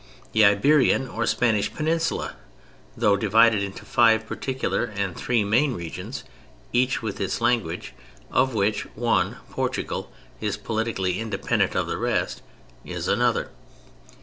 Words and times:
The 0.31 0.43
Iberian 0.43 1.07
or 1.07 1.27
Spanish 1.27 1.71
Peninsula 1.71 2.33
(though 2.97 3.15
divided 3.15 3.61
into 3.61 3.85
five 3.85 4.25
particular, 4.25 4.85
and 4.85 5.15
three 5.15 5.43
main, 5.43 5.75
regions, 5.75 6.23
each 6.73 7.03
with 7.03 7.21
its 7.21 7.39
language, 7.39 7.93
of 8.31 8.55
which 8.55 8.87
one, 8.95 9.37
Portugal, 9.51 10.11
is 10.39 10.57
politically 10.57 11.19
independent 11.19 11.75
of 11.75 11.85
the 11.85 11.99
rest) 11.99 12.41
is 12.83 13.07
another. 13.07 13.51